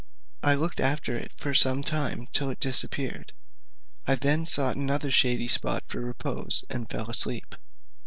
[0.41, 3.33] I looked after it for some time till it disappeared.
[4.07, 7.53] I then sought another shady spot for repose, and fell asleep.